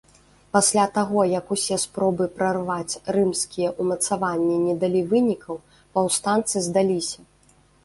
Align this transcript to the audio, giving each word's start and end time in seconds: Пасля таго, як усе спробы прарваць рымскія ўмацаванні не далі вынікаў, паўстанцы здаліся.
Пасля 0.55 0.85
таго, 0.93 1.25
як 1.39 1.51
усе 1.55 1.77
спробы 1.83 2.25
прарваць 2.39 2.99
рымскія 3.17 3.69
ўмацаванні 3.81 4.57
не 4.65 4.75
далі 4.87 5.05
вынікаў, 5.15 5.63
паўстанцы 5.99 6.67
здаліся. 6.73 7.19